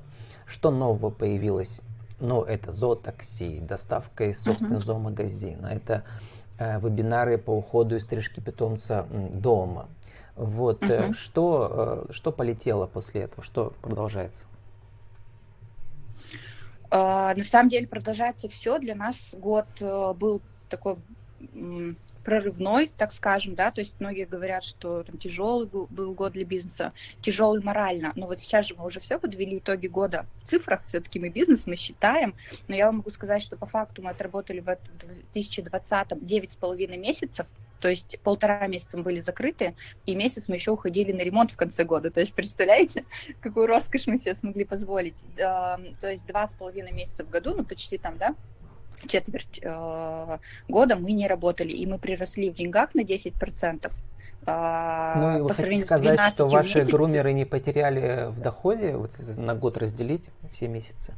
что 0.47 0.71
нового 0.71 1.09
появилось? 1.09 1.81
Ну, 2.19 2.43
это 2.43 2.71
зоотакси, 2.71 3.59
доставка 3.59 4.25
из 4.25 4.41
собственного 4.41 4.79
uh-huh. 4.79 4.85
зоомагазина, 4.85 5.67
это 5.67 6.03
э, 6.57 6.79
вебинары 6.79 7.37
по 7.37 7.51
уходу 7.51 7.95
и 7.95 7.99
стрижке 7.99 8.41
питомца 8.41 9.05
дома. 9.33 9.87
Вот, 10.35 10.81
uh-huh. 10.81 11.13
что, 11.13 12.05
э, 12.09 12.13
что 12.13 12.31
полетело 12.31 12.87
после 12.87 13.21
этого, 13.21 13.43
что 13.43 13.73
продолжается? 13.81 14.45
Uh, 16.89 17.35
на 17.35 17.43
самом 17.43 17.69
деле 17.69 17.85
продолжается 17.85 18.47
все. 18.47 18.79
Для 18.79 18.95
нас 18.95 19.35
год 19.37 19.65
uh, 19.81 20.13
был 20.13 20.41
такой 20.69 20.95
прорывной, 22.27 22.91
так 22.97 23.13
скажем, 23.13 23.55
да, 23.55 23.71
то 23.71 23.79
есть 23.79 23.95
многие 23.99 24.25
говорят, 24.25 24.65
что 24.65 25.03
там 25.03 25.17
тяжелый 25.17 25.69
был 25.69 26.13
год 26.13 26.33
для 26.33 26.43
бизнеса, 26.43 26.91
тяжелый 27.21 27.63
морально, 27.63 28.11
но 28.15 28.27
вот 28.27 28.41
сейчас 28.41 28.65
же 28.65 28.75
мы 28.75 28.85
уже 28.85 28.99
все 28.99 29.17
подвели 29.17 29.59
итоги 29.59 29.87
года 29.87 30.25
в 30.43 30.45
цифрах, 30.45 30.83
все-таки 30.87 31.21
мы 31.21 31.29
бизнес, 31.29 31.67
мы 31.67 31.77
считаем, 31.77 32.35
но 32.67 32.75
я 32.75 32.87
вам 32.87 32.97
могу 32.97 33.11
сказать, 33.11 33.41
что 33.41 33.55
по 33.55 33.65
факту 33.65 34.01
мы 34.01 34.09
отработали 34.09 34.59
в 34.59 34.77
2020 35.31 36.07
9,5 36.11 36.97
месяцев, 36.97 37.47
то 37.79 37.87
есть 37.87 38.19
полтора 38.23 38.67
месяца 38.67 38.97
мы 38.97 39.03
были 39.03 39.21
закрыты, 39.21 39.75
и 40.05 40.13
месяц 40.13 40.49
мы 40.49 40.55
еще 40.55 40.71
уходили 40.71 41.13
на 41.13 41.21
ремонт 41.21 41.51
в 41.51 41.55
конце 41.55 41.83
года. 41.85 42.11
То 42.11 42.19
есть 42.19 42.33
представляете, 42.33 43.05
какую 43.39 43.67
роскошь 43.67 44.07
мы 44.07 44.17
себе 44.17 44.35
смогли 44.35 44.65
позволить. 44.65 45.23
То 45.37 45.79
есть 46.03 46.25
два 46.25 46.47
с 46.47 46.53
половиной 46.53 46.91
месяца 46.91 47.23
в 47.23 47.29
году, 47.29 47.53
ну 47.55 47.63
почти 47.63 47.97
там, 47.97 48.17
да, 48.17 48.35
четверть 49.07 49.59
э, 49.61 50.37
года 50.67 50.95
мы 50.95 51.11
не 51.11 51.27
работали, 51.27 51.71
и 51.71 51.85
мы 51.85 51.99
приросли 51.99 52.49
в 52.49 52.55
деньгах 52.55 52.95
на 52.95 53.01
10%. 53.01 53.91
А, 54.49 55.15
ну, 55.17 55.37
и 55.39 55.41
вы 55.41 55.53
хотите 55.53 55.83
сказать, 55.83 56.19
что 56.33 56.47
ваши 56.47 56.75
месяцев. 56.75 56.93
грумеры 56.93 57.33
не 57.33 57.43
потеряли 57.43 58.29
в 58.29 58.39
доходе, 58.39 58.95
вот 58.95 59.11
на 59.35 59.55
год 59.55 59.77
разделить 59.77 60.23
все 60.53 60.67
месяцы? 60.69 61.13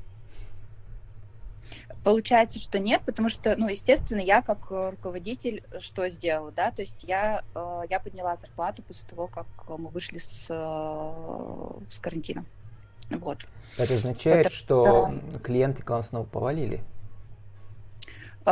Получается, 2.03 2.59
что 2.59 2.79
нет, 2.79 3.01
потому 3.05 3.29
что, 3.29 3.55
ну, 3.55 3.67
естественно, 3.67 4.21
я 4.21 4.41
как 4.41 4.71
руководитель 4.71 5.63
что 5.79 6.09
сделала, 6.09 6.51
да, 6.51 6.71
то 6.71 6.81
есть 6.81 7.03
я, 7.03 7.43
э, 7.53 7.81
я 7.89 7.99
подняла 7.99 8.35
зарплату 8.35 8.81
после 8.81 9.07
того, 9.07 9.27
как 9.27 9.45
мы 9.67 9.89
вышли 9.89 10.17
с, 10.17 10.47
э, 10.49 11.91
с 11.91 11.99
карантина. 11.99 12.45
Вот. 13.11 13.39
Это 13.77 13.93
означает, 13.93 14.47
Это, 14.47 14.55
что 14.55 15.13
клиенты 15.43 15.83
к 15.83 15.89
вам 15.89 16.01
снова 16.01 16.25
повалили? 16.25 16.81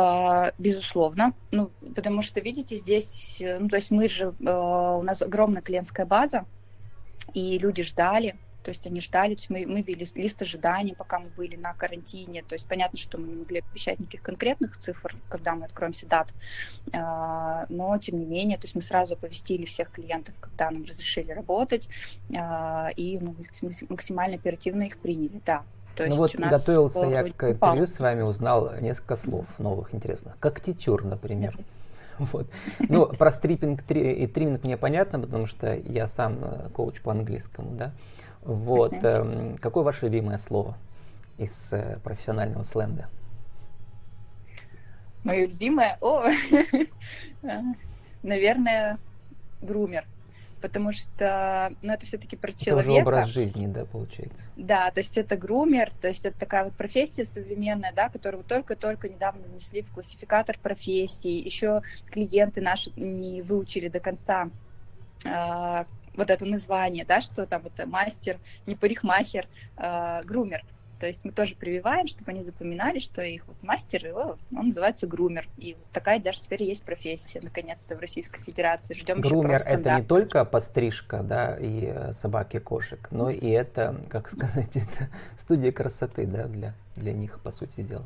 А, 0.00 0.52
безусловно, 0.58 1.32
ну, 1.50 1.72
потому 1.96 2.22
что, 2.22 2.38
видите, 2.38 2.76
здесь, 2.76 3.38
э, 3.40 3.58
ну, 3.58 3.68
то 3.68 3.74
есть 3.74 3.90
мы 3.90 4.08
же, 4.08 4.32
а, 4.46 4.96
у 4.96 5.02
нас 5.02 5.22
огромная 5.22 5.60
клиентская 5.60 6.06
база, 6.06 6.46
и 7.34 7.58
люди 7.58 7.82
ждали, 7.82 8.36
то 8.62 8.68
есть 8.68 8.86
они 8.86 9.00
ждали, 9.00 9.34
то 9.34 9.40
есть 9.40 9.50
мы, 9.50 9.66
мы 9.66 9.82
вели 9.82 10.06
лист 10.14 10.40
ожиданий, 10.40 10.94
пока 10.96 11.18
мы 11.18 11.30
были 11.30 11.56
на 11.56 11.74
карантине, 11.74 12.44
то 12.44 12.54
есть 12.54 12.68
понятно, 12.68 12.96
что 12.96 13.18
мы 13.18 13.26
не 13.26 13.34
могли 13.34 13.58
обещать 13.58 13.98
никаких 13.98 14.22
конкретных 14.22 14.76
цифр, 14.76 15.16
когда 15.28 15.56
мы 15.56 15.64
откроемся 15.64 16.06
дат, 16.06 16.32
а, 16.92 17.66
но 17.68 17.98
тем 17.98 18.20
не 18.20 18.24
менее, 18.24 18.56
то 18.56 18.66
есть 18.66 18.76
мы 18.76 18.82
сразу 18.82 19.14
оповестили 19.14 19.64
всех 19.64 19.90
клиентов, 19.90 20.36
когда 20.38 20.70
нам 20.70 20.84
разрешили 20.84 21.32
работать, 21.32 21.88
и 22.30 23.18
ну, 23.20 23.34
максимально 23.88 24.36
оперативно 24.36 24.84
их 24.84 24.98
приняли, 24.98 25.42
да. 25.44 25.64
То 25.98 26.06
ну 26.06 26.14
вот 26.14 26.32
готовился 26.36 27.06
я 27.06 27.24
к 27.24 27.50
интервью 27.50 27.86
с 27.86 27.98
вами, 27.98 28.22
узнал 28.22 28.72
несколько 28.80 29.16
слов 29.16 29.46
новых, 29.58 29.92
интересных. 29.92 30.38
Как 30.38 30.60
тетюр, 30.60 31.04
например. 31.04 31.58
Вот. 32.18 32.48
Ну, 32.80 33.06
про 33.06 33.30
стриппинг 33.30 33.88
и 33.92 34.26
триминг 34.26 34.64
мне 34.64 34.76
понятно, 34.76 35.20
потому 35.20 35.46
что 35.46 35.72
я 35.72 36.08
сам 36.08 36.38
э, 36.42 36.68
коуч 36.70 37.00
по 37.00 37.12
английскому, 37.12 37.76
да. 37.76 37.92
Вот. 38.42 38.92
Эм, 39.04 39.56
какое 39.58 39.84
ваше 39.84 40.06
любимое 40.06 40.38
слово 40.38 40.76
из 41.36 41.72
э, 41.72 42.00
профессионального 42.02 42.64
сленга? 42.64 43.06
Мое 45.22 45.46
любимое? 45.46 45.96
О, 46.00 46.24
наверное, 48.24 48.98
грумер 49.62 50.04
потому 50.60 50.92
что, 50.92 51.72
ну, 51.82 51.92
это 51.92 52.06
все-таки 52.06 52.36
про 52.36 52.52
человека. 52.52 52.92
Это 52.92 53.00
образ 53.00 53.28
жизни, 53.28 53.66
да, 53.66 53.84
получается. 53.84 54.44
Да, 54.56 54.90
то 54.90 55.00
есть 55.00 55.16
это 55.18 55.36
грумер, 55.36 55.92
то 56.00 56.08
есть 56.08 56.24
это 56.24 56.38
такая 56.38 56.64
вот 56.64 56.74
профессия 56.74 57.24
современная, 57.24 57.92
да, 57.92 58.08
которую 58.08 58.44
только-только 58.44 59.08
недавно 59.08 59.46
внесли 59.46 59.82
в 59.82 59.92
классификатор 59.92 60.58
профессий. 60.58 61.38
Еще 61.40 61.82
клиенты 62.10 62.60
наши 62.60 62.90
не 62.96 63.42
выучили 63.42 63.88
до 63.88 64.00
конца 64.00 64.50
э, 65.24 65.84
вот 66.14 66.30
это 66.30 66.44
название, 66.44 67.04
да, 67.04 67.20
что 67.20 67.46
там 67.46 67.66
это 67.66 67.86
мастер, 67.86 68.38
не 68.66 68.74
парикмахер, 68.74 69.46
э, 69.76 70.22
грумер. 70.24 70.64
То 70.98 71.06
есть 71.06 71.24
мы 71.24 71.30
тоже 71.30 71.54
прививаем, 71.54 72.08
чтобы 72.08 72.32
они 72.32 72.42
запоминали, 72.42 72.98
что 72.98 73.22
их 73.22 73.46
вот 73.46 73.56
мастер, 73.62 74.06
о, 74.14 74.36
он 74.56 74.66
называется 74.66 75.06
грумер. 75.06 75.48
И 75.56 75.74
вот 75.74 75.86
такая 75.92 76.18
даже 76.18 76.40
теперь 76.40 76.64
есть 76.64 76.82
профессия, 76.84 77.40
наконец-то, 77.40 77.96
в 77.96 78.00
Российской 78.00 78.42
Федерации. 78.42 78.94
Ждем 78.94 79.20
грумер 79.20 79.62
это 79.64 79.96
не 79.96 80.02
только 80.02 80.44
подстрижка, 80.44 81.22
да, 81.22 81.56
и 81.56 81.86
э, 81.86 82.12
собаки, 82.12 82.58
кошек, 82.58 82.98
но 83.10 83.30
и 83.30 83.48
это, 83.48 84.00
как 84.08 84.28
сказать, 84.30 84.76
это 84.76 85.08
студия 85.36 85.70
красоты, 85.70 86.26
да, 86.26 86.46
для, 86.46 86.74
для 86.96 87.12
них, 87.12 87.40
по 87.40 87.52
сути 87.52 87.82
дела. 87.82 88.04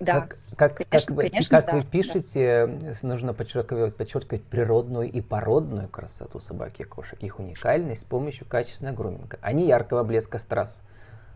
Да, 0.00 0.22
как, 0.22 0.36
как, 0.56 0.88
конечно, 0.88 1.06
как, 1.06 1.16
вы, 1.16 1.28
конечно, 1.28 1.60
как 1.60 1.66
да, 1.66 1.76
вы 1.76 1.82
пишете, 1.84 2.66
да. 2.66 2.94
нужно 3.02 3.32
подчеркивать, 3.32 3.94
подчеркивать 3.94 4.42
природную 4.42 5.10
и 5.10 5.20
породную 5.20 5.88
красоту 5.88 6.40
собаки 6.40 6.82
и 6.82 6.84
кошек, 6.84 7.22
их 7.22 7.38
уникальность 7.38 8.02
с 8.02 8.04
помощью 8.04 8.44
качественного 8.46 8.96
груминга, 8.96 9.38
не 9.52 9.68
яркого 9.68 10.02
блеска 10.02 10.38
страз. 10.38 10.82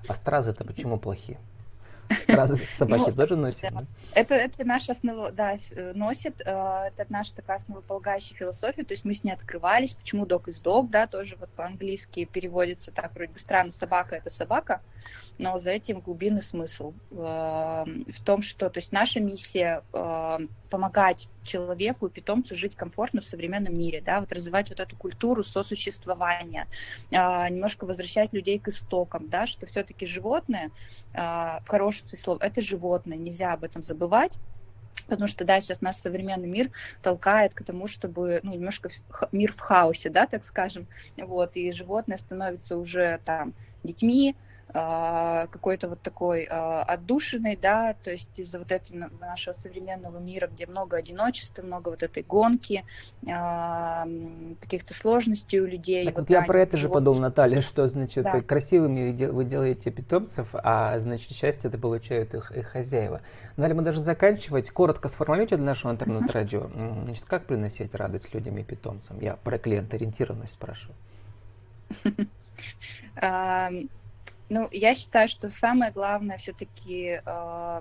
А 0.06 0.14
стразы-то 0.14 0.64
почему 0.64 0.98
плохие? 0.98 1.38
Стразы 2.22 2.56
собаки 2.56 3.10
ну, 3.10 3.12
тоже 3.12 3.36
носят? 3.36 3.72
Это, 4.14 4.34
это 4.34 4.64
наша 4.64 4.92
основа, 4.92 5.30
да, 5.30 5.58
носит. 5.94 6.40
Э, 6.40 6.88
это 6.88 7.04
наша 7.10 7.34
такая 7.34 7.56
основополагающая 7.56 8.34
философия. 8.34 8.84
То 8.84 8.92
есть 8.92 9.04
мы 9.04 9.12
с 9.12 9.24
ней 9.24 9.32
открывались. 9.32 9.94
Почему 9.94 10.24
док 10.24 10.48
из 10.48 10.60
док, 10.60 10.88
да, 10.90 11.06
тоже 11.06 11.36
вот 11.38 11.50
по-английски 11.50 12.24
переводится 12.24 12.92
так 12.92 13.14
вроде 13.14 13.36
странно. 13.36 13.70
Собака 13.70 14.16
это 14.16 14.30
собака 14.30 14.80
но 15.38 15.58
за 15.58 15.70
этим 15.70 16.00
глубинный 16.00 16.42
смысл. 16.42 16.94
Э, 17.10 17.84
в 17.84 18.24
том, 18.24 18.42
что 18.42 18.68
то 18.68 18.78
есть 18.78 18.92
наша 18.92 19.20
миссия 19.20 19.82
э, 19.92 20.38
помогать 20.70 21.28
человеку 21.44 22.06
и 22.06 22.10
питомцу 22.10 22.54
жить 22.54 22.74
комфортно 22.76 23.20
в 23.20 23.24
современном 23.24 23.74
мире, 23.74 24.02
да, 24.04 24.20
вот 24.20 24.32
развивать 24.32 24.68
вот 24.68 24.80
эту 24.80 24.96
культуру 24.96 25.42
сосуществования, 25.42 26.66
э, 27.10 27.16
немножко 27.50 27.86
возвращать 27.86 28.32
людей 28.32 28.58
к 28.58 28.68
истокам, 28.68 29.28
да, 29.28 29.46
что 29.46 29.66
все-таки 29.66 30.06
животное, 30.06 30.70
в 31.12 31.64
хорошем 31.66 32.08
смысле 32.08 32.18
слова, 32.18 32.38
это 32.42 32.60
животное, 32.60 33.16
нельзя 33.16 33.52
об 33.52 33.64
этом 33.64 33.82
забывать, 33.82 34.38
Потому 35.06 35.28
что, 35.28 35.44
да, 35.44 35.60
сейчас 35.60 35.80
наш 35.80 35.96
современный 35.96 36.48
мир 36.48 36.70
толкает 37.02 37.54
к 37.54 37.64
тому, 37.64 37.86
чтобы, 37.86 38.40
ну, 38.42 38.52
немножко 38.52 38.90
мир 39.32 39.52
в 39.52 39.60
хаосе, 39.60 40.10
да, 40.10 40.26
так 40.26 40.44
скажем, 40.44 40.86
вот, 41.16 41.56
и 41.56 41.72
животное 41.72 42.18
становится 42.18 42.76
уже 42.76 43.20
там 43.24 43.54
детьми, 43.82 44.36
какой-то 44.72 45.88
вот 45.88 46.02
такой 46.02 46.44
а, 46.44 46.82
отдушиной, 46.82 47.56
да, 47.56 47.94
то 48.04 48.10
есть 48.10 48.38
из-за 48.38 48.58
вот 48.58 48.70
этого 48.70 49.10
нашего 49.20 49.54
современного 49.54 50.18
мира, 50.18 50.46
где 50.46 50.66
много 50.66 50.98
одиночества, 50.98 51.62
много 51.62 51.88
вот 51.88 52.02
этой 52.02 52.22
гонки, 52.22 52.84
а, 53.26 54.06
каких-то 54.60 54.92
сложностей 54.92 55.60
у 55.60 55.66
людей. 55.66 56.04
Так 56.04 56.18
вот, 56.18 56.30
я 56.30 56.42
про 56.42 56.60
это 56.60 56.76
же 56.76 56.88
подумал, 56.88 57.20
Наталья, 57.20 57.60
что, 57.62 57.86
значит, 57.86 58.24
да. 58.24 58.42
красивыми 58.42 59.14
вы 59.26 59.44
делаете 59.44 59.90
питомцев, 59.90 60.48
а, 60.52 60.98
значит, 60.98 61.32
счастье 61.32 61.68
это 61.68 61.78
получают 61.78 62.34
их, 62.34 62.52
их 62.52 62.68
хозяева. 62.68 63.22
Далее 63.56 63.74
мы 63.74 63.82
должны 63.82 64.04
заканчивать. 64.04 64.70
Коротко 64.70 65.08
сформулируйте 65.08 65.56
для 65.56 65.66
нашего 65.66 65.92
интернет-радио. 65.92 66.68
Значит, 67.04 67.24
как 67.24 67.46
приносить 67.46 67.94
радость 67.94 68.34
людям 68.34 68.58
и 68.58 68.62
питомцам? 68.62 69.18
Я 69.20 69.36
про 69.36 69.58
клиент-ориентированность 69.58 70.52
спрашиваю. 70.52 70.96
Ну, 74.48 74.68
я 74.72 74.94
считаю, 74.94 75.28
что 75.28 75.50
самое 75.50 75.92
главное 75.92 76.38
все-таки, 76.38 77.20
э, 77.24 77.80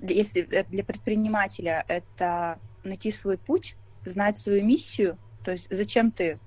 если 0.00 0.42
для 0.42 0.84
предпринимателя, 0.84 1.84
это 1.86 2.58
найти 2.82 3.10
свой 3.12 3.38
путь, 3.38 3.76
знать 4.04 4.36
свою 4.36 4.64
миссию, 4.64 5.16
то 5.44 5.52
есть 5.52 5.68
зачем 5.70 6.10
ты 6.10 6.40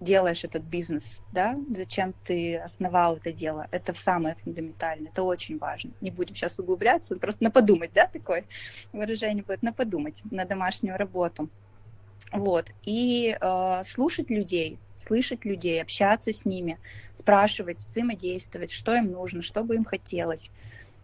делаешь 0.00 0.44
этот 0.44 0.62
бизнес, 0.62 1.22
да, 1.30 1.56
зачем 1.74 2.14
ты 2.24 2.56
основал 2.56 3.18
это 3.18 3.32
дело, 3.32 3.68
это 3.70 3.94
самое 3.94 4.34
фундаментальное, 4.42 5.10
это 5.10 5.22
очень 5.22 5.58
важно. 5.58 5.92
Не 6.00 6.10
будем 6.10 6.34
сейчас 6.34 6.58
углубляться, 6.58 7.16
просто 7.16 7.44
на 7.44 7.50
подумать, 7.50 7.92
да, 7.92 8.06
такое 8.06 8.44
выражение 8.92 9.44
будет, 9.44 9.62
на 9.62 9.72
подумать, 9.72 10.22
на 10.30 10.44
домашнюю 10.46 10.96
работу. 10.96 11.50
Вот, 12.32 12.70
и 12.84 13.36
э, 13.40 13.82
слушать 13.84 14.30
людей, 14.30 14.78
слышать 14.96 15.44
людей, 15.44 15.82
общаться 15.82 16.32
с 16.32 16.44
ними, 16.44 16.78
спрашивать, 17.14 17.84
взаимодействовать, 17.84 18.70
что 18.70 18.94
им 18.94 19.10
нужно, 19.10 19.42
что 19.42 19.64
бы 19.64 19.74
им 19.74 19.84
хотелось. 19.84 20.50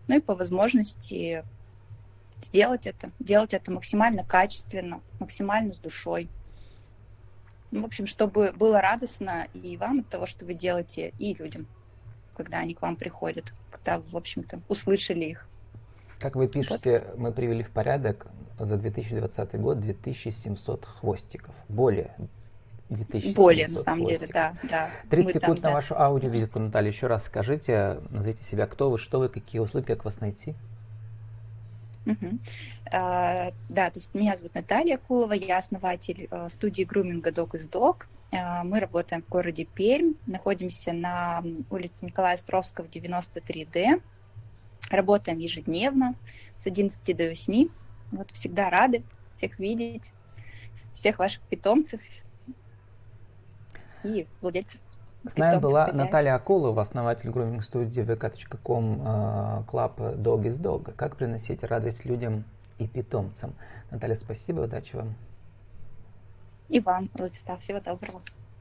Ну 0.07 0.19
и 0.19 0.21
по 0.21 0.37
возможности 0.37 1.45
сделать 2.43 2.87
это, 2.87 3.11
делать 3.19 3.55
это 3.55 3.73
максимально 3.73 4.25
качественно, 4.25 5.01
максимально 5.19 5.73
с 5.73 5.79
душой. 5.79 6.29
Ну, 7.73 7.83
в 7.83 7.87
общем, 7.87 8.07
чтобы 8.07 8.53
было 8.53 8.81
радостно 8.81 9.49
и 9.53 9.77
вам 9.77 10.01
от 10.01 10.09
того, 10.09 10.27
что 10.27 10.45
вы 10.45 10.55
делаете, 10.55 11.13
и 11.19 11.35
людям, 11.35 11.67
когда 12.37 12.59
они 12.59 12.75
к 12.75 12.83
вам 12.83 12.95
приходят, 12.95 13.53
когда 13.71 13.99
в 13.99 14.17
общем-то, 14.17 14.61
услышали 14.69 15.25
их. 15.25 15.49
Как 16.21 16.37
вы 16.37 16.47
пишете, 16.47 17.05
вот. 17.09 17.19
мы 17.19 17.33
привели 17.33 17.65
в 17.65 17.71
порядок 17.71 18.29
за 18.59 18.77
2020 18.77 19.61
год 19.61 19.81
2700 19.81 20.85
хвостиков. 20.87 21.55
Более 21.69 22.15
2700 22.89 23.35
Более, 23.35 23.69
на 23.69 23.79
самом 23.79 24.07
хвостиков. 24.07 24.29
деле, 24.29 24.33
да. 24.33 24.55
да. 24.71 24.91
30 25.11 25.35
секунд 25.35 25.61
там, 25.61 25.71
на 25.71 25.71
да. 25.71 25.75
вашу 25.75 25.99
аудиовизитку, 26.01 26.59
Наталья. 26.59 26.91
Еще 26.91 27.07
раз 27.07 27.25
скажите, 27.25 28.01
назовите 28.11 28.45
себя, 28.45 28.67
кто 28.67 28.91
вы, 28.91 28.99
что 28.99 29.19
вы, 29.19 29.29
какие 29.29 29.61
услуги, 29.61 29.87
как 29.87 30.05
вас 30.05 30.21
найти. 30.21 30.55
Угу. 32.07 32.39
А, 32.93 33.53
да, 33.69 33.91
то 33.91 33.99
есть 33.99 34.15
меня 34.15 34.37
зовут 34.37 34.55
Наталья 34.55 34.97
Кулова, 34.97 35.33
я 35.33 35.59
основатель 35.59 36.29
а, 36.31 36.49
студии 36.49 36.85
груминга 36.85 37.31
Dog 37.31 37.53
is 37.53 37.69
Dog. 37.69 38.05
А, 38.31 38.63
мы 38.63 38.79
работаем 38.79 39.23
в 39.23 39.29
городе 39.29 39.65
Пермь, 39.65 40.15
находимся 40.27 40.93
на 40.93 41.43
улице 41.71 42.07
Николая 42.07 42.37
Островского, 42.37 42.87
93D. 42.87 44.01
Работаем 44.91 45.39
ежедневно 45.39 46.15
с 46.59 46.67
11 46.69 47.17
до 47.17 47.25
8. 47.25 47.69
Вот 48.13 48.31
всегда 48.31 48.71
рады 48.71 49.03
всех 49.33 49.59
видеть, 49.59 50.13
всех 50.95 51.19
ваших 51.19 51.43
питомцев, 51.43 52.01
и 54.03 54.27
владельцев. 54.41 54.81
С 55.27 55.37
нами 55.37 55.59
была 55.59 55.87
хозяев. 55.87 56.05
Наталья 56.05 56.35
Акулова, 56.37 56.83
основатель 56.83 57.31
груминг-студии 57.31 58.03
vk.com 58.03 59.03
Club 59.67 60.17
Dog 60.17 60.45
is 60.45 60.59
Dog. 60.61 60.93
Как 60.95 61.17
приносить 61.17 61.65
радость 61.65 62.05
людям 62.05 62.45
и 62.79 62.87
питомцам. 62.87 63.55
Наталья, 63.91 64.15
спасибо, 64.15 64.61
удачи 64.61 64.95
вам. 64.95 65.17
И 66.69 66.79
вам, 66.79 67.11
Владислав, 67.15 67.61
всего 67.61 67.81
доброго. 67.81 68.23